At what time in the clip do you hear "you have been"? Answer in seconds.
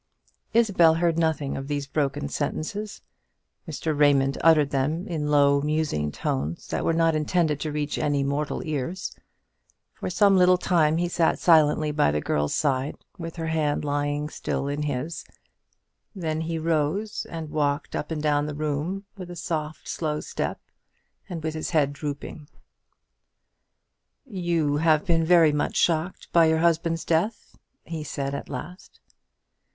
24.25-25.23